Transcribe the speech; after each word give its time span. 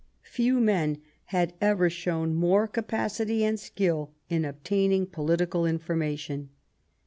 Few 0.23 0.59
men 0.59 0.99
have 1.25 1.53
ever 1.61 1.87
shown 1.87 2.33
more 2.33 2.67
capacity 2.67 3.43
and 3.45 3.59
skill 3.59 4.09
in 4.31 4.45
obtaining 4.45 5.05
political 5.05 5.63
information. 5.63 6.49